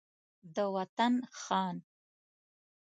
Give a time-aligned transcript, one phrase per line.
[0.55, 1.75] د وطن خان